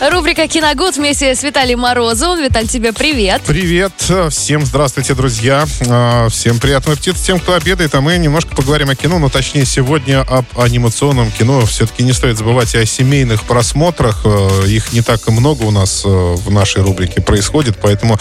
[0.00, 2.40] Рубрика «Киногуд» вместе с Виталием Морозовым.
[2.40, 3.42] Виталь, тебе привет.
[3.44, 3.92] Привет.
[4.30, 5.66] Всем здравствуйте, друзья.
[5.88, 7.96] А, всем приятного аппетита тем, кто обедает.
[7.96, 11.66] А мы немножко поговорим о кино, но точнее сегодня об анимационном кино.
[11.66, 14.20] Все-таки не стоит забывать и о семейных просмотрах.
[14.24, 18.20] Э, их не так много у нас э, в нашей рубрике происходит, поэтому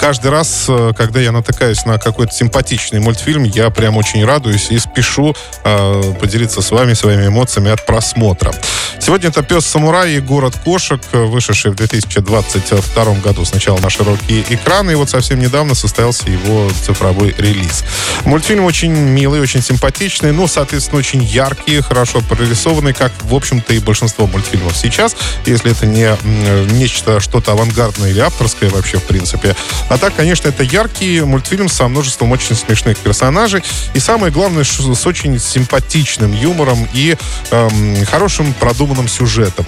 [0.00, 4.78] каждый раз, э, когда я натыкаюсь на какой-то симпатичный мультфильм, я прям очень радуюсь и
[4.80, 8.52] спешу поделиться с вами своими эмоциями от просмотра.
[9.00, 14.94] Сегодня это «Пес-самурай» и «Город кошек», вышедший в 2022 году сначала на широкие экраны, и
[14.94, 17.84] вот совсем недавно состоялся его цифровой релиз.
[18.24, 23.78] Мультфильм очень милый, очень симпатичный, ну, соответственно, очень яркий, хорошо прорисованный, как, в общем-то, и
[23.78, 26.16] большинство мультфильмов сейчас, если это не
[26.72, 29.54] нечто, что-то авангардное или авторское вообще, в принципе.
[29.88, 35.06] А так, конечно, это яркий мультфильм со множеством очень смешных персонажей, и самое главное, с
[35.06, 37.16] очень симпатичным юмором и
[37.50, 38.54] эм, хорошим
[38.84, 39.64] продуманным сюжетом.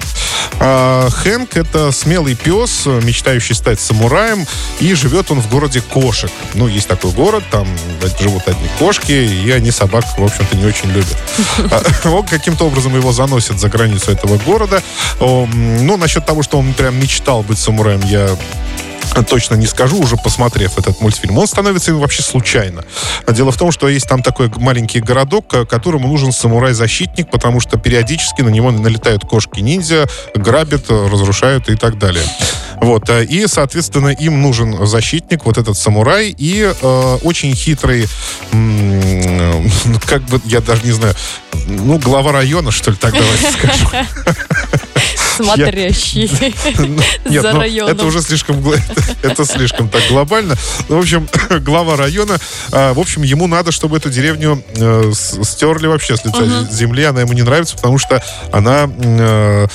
[0.61, 4.47] А, Хэнк— это смелый пес, мечтающий стать самураем,
[4.81, 6.31] и живет он в городе кошек.
[6.55, 7.67] Ну, есть такой город, там
[8.20, 11.17] живут одни кошки, и они собак, в общем-то, не очень любят.
[11.70, 14.83] А, он каким-то образом его заносит за границу этого города.
[15.20, 18.28] Ну, насчет того, что он прям мечтал быть самураем, я
[19.22, 21.39] точно не скажу, уже посмотрев этот мультфильм.
[21.39, 22.84] Он становится им вообще случайно.
[23.28, 28.42] Дело в том, что есть там такой маленький городок, которому нужен самурай-защитник, потому что периодически
[28.42, 32.25] на него налетают кошки-ниндзя, грабят, разрушают и так далее.
[32.81, 33.08] Вот.
[33.08, 38.06] Э, и, соответственно, им нужен защитник, вот этот самурай, и э, очень хитрый,
[38.53, 39.70] м-
[40.06, 41.14] как бы, я даже не знаю,
[41.67, 43.89] ну, глава района, что ли, так давайте скажем.
[45.37, 46.27] смотрящий
[47.41, 47.95] за ну, районом.
[47.95, 48.65] Это уже слишком,
[49.23, 50.56] это слишком так глобально.
[50.89, 51.29] Ну, в общем,
[51.61, 52.39] глава района,
[52.73, 57.05] а, в общем, ему надо, чтобы эту деревню э, стерли вообще с лица земли.
[57.05, 59.67] Она ему не нравится, потому что она э,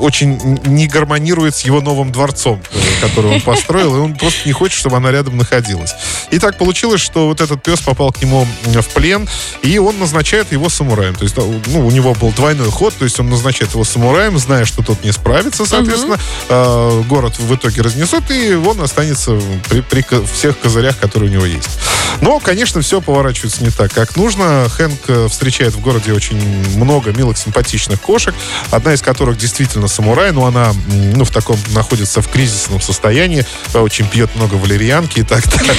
[0.00, 4.52] очень не гармонирует с его новым дворцом, э, который он построил, и он просто не
[4.52, 5.94] хочет, чтобы она рядом находилась.
[6.30, 9.28] И так получилось, что вот этот пес попал к нему в плен,
[9.62, 11.14] и он назначает его самураем.
[11.14, 14.64] То есть, ну, у него был двойной ход, то есть он назначает его самураем, зная,
[14.64, 16.18] что тот не справится, соответственно,
[16.48, 17.06] uh-huh.
[17.08, 19.38] город в итоге разнесут, и он останется
[19.68, 21.78] при, при всех козырях, которые у него есть.
[22.22, 24.66] Но, конечно, все поворачивается не так, как нужно.
[24.70, 26.38] Хэнк э, встречает в городе очень
[26.76, 28.34] много милых, симпатичных кошек,
[28.70, 33.44] одна из которых действительно самурай, но она ну, в таком находится в кризисном состоянии,
[33.74, 35.74] э, очень пьет много валерьянки и так далее.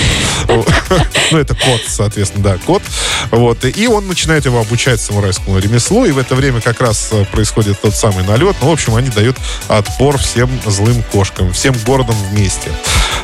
[1.32, 2.82] Ну, это кот, соответственно, да, кот.
[3.30, 3.64] Вот.
[3.64, 7.80] И он начинает его обучать самурайскому ремеслу, и в это время как раз э, происходит
[7.80, 8.56] тот самый налет.
[8.62, 9.38] Ну, в общем, они дают
[9.68, 12.72] отпор всем злым кошкам, всем городам вместе.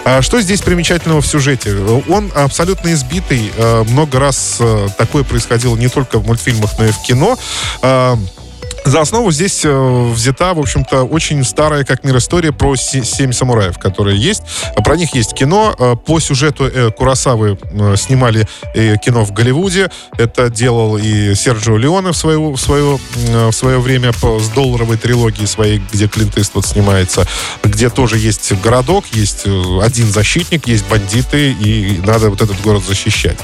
[0.04, 1.76] А что здесь примечательного в сюжете?
[2.10, 3.52] Он абсолютно избитый.
[3.56, 7.38] Э, много раз э, такое происходило не только в мультфильмах, но и в кино.
[8.86, 13.80] За основу здесь э, взята, в общем-то, очень старая как мир история про семь самураев,
[13.80, 14.44] которые есть.
[14.84, 15.76] Про них есть кино.
[15.80, 17.58] Э, по сюжету э, Курасавы
[17.98, 19.90] снимали кино в Голливуде.
[20.20, 25.48] Это делал и Серджио Леоне в свое, в свое, в свое время с долларовой трилогией
[25.48, 27.26] своей, где Клинт Иствуд снимается,
[27.64, 29.46] где тоже есть городок, есть
[29.82, 33.38] один защитник, есть бандиты, и надо вот этот город защищать.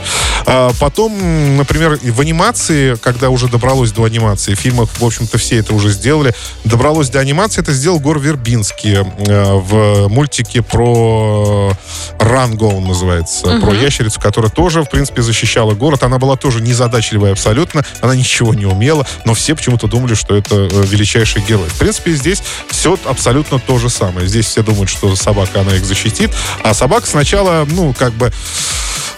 [0.46, 5.38] А потом, например, в анимации, когда уже добралось до анимации, в фильмах, в общем общем-то,
[5.38, 6.34] все это уже сделали.
[6.64, 11.74] Добралось до анимации, это сделал Гор Вербинский э, в мультике про
[12.20, 13.66] Ранго, он называется, угу.
[13.68, 16.04] про ящерицу, которая тоже, в принципе, защищала город.
[16.04, 20.56] Она была тоже незадачливая абсолютно, она ничего не умела, но все почему-то думали, что это
[20.56, 21.68] э, величайший герой.
[21.68, 24.28] В принципе, здесь все абсолютно то же самое.
[24.28, 26.32] Здесь все думают, что собака, она их защитит,
[26.64, 28.32] а собака сначала, ну, как бы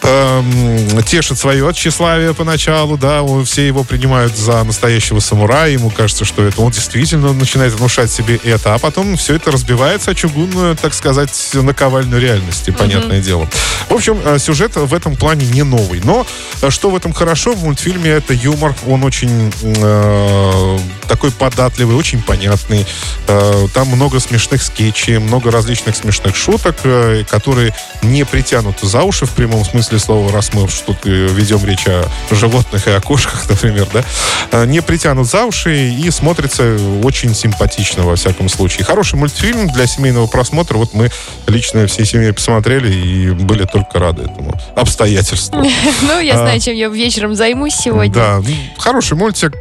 [0.04, 6.44] эм, тешит свое тщеславие поначалу, да, все его принимают за настоящего самурая, ему кажется, что
[6.44, 10.94] это он действительно начинает внушать себе это, а потом все это разбивается о чугунную, так
[10.94, 13.24] сказать, наковальную реальности, понятное mm-hmm.
[13.24, 13.50] дело.
[13.90, 16.26] В общем, э, сюжет в этом плане не новый, но
[16.62, 22.22] э, что в этом хорошо в мультфильме, это юмор, он очень э, такой податливый, очень
[22.22, 22.86] понятный,
[23.28, 29.26] э, там много смешных скетчей, много различных смешных шуток, э, которые не притянуты за уши
[29.26, 33.46] в прямом смысле смысле слова, раз мы что-то ведем речь о животных и о кошках,
[33.50, 34.04] например, да,
[34.52, 38.86] э, не притянут за уши и смотрится очень симпатично, во всяком случае.
[38.86, 40.78] Хороший мультфильм для семейного просмотра.
[40.78, 41.12] Вот мы
[41.48, 45.64] лично всей семьей посмотрели и были только рады этому обстоятельству.
[46.02, 48.14] Ну, я знаю, а, чем я вечером займусь сегодня.
[48.14, 48.42] Да,
[48.78, 49.54] хороший мультик.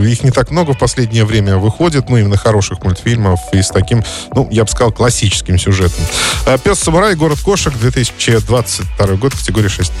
[0.00, 4.04] Их не так много в последнее время выходит, ну, именно хороших мультфильмов и с таким,
[4.34, 6.04] ну, я бы сказал, классическим сюжетом.
[6.46, 7.14] А, «Пес-самурай.
[7.14, 9.92] Город кошек», 2022 год, категория 6+.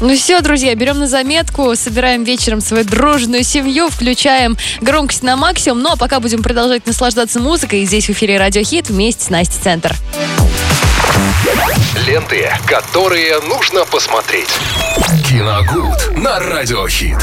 [0.00, 5.82] Ну все, друзья, берем на заметку, собираем вечером свою дружную семью, включаем громкость на максимум,
[5.82, 9.60] ну а пока будем продолжать наслаждаться музыкой здесь в эфире Радио Хит вместе с Настей
[9.62, 9.96] Центр.
[12.06, 14.48] Ленты, которые нужно посмотреть.
[15.28, 17.18] Киногуд на Радиохит.